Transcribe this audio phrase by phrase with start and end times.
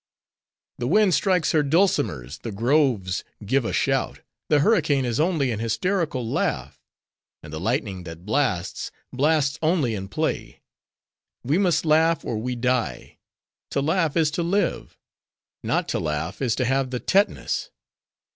[0.79, 5.59] "The wind strikes her dulcimers; the groves give a shout; the hurricane is only an
[5.59, 6.81] hysterical laugh;
[7.43, 10.63] and the lightning that blasts, blasts only in play.
[11.43, 13.19] We must laugh or we die;
[13.69, 14.97] to laugh is to live.
[15.63, 17.69] Not to laugh is to have the tetanus.